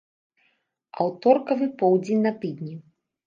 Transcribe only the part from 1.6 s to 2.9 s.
поўдзень на тыдні.